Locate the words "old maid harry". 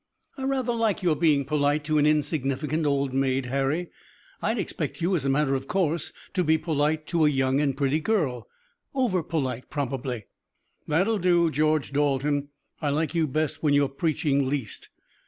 2.87-3.91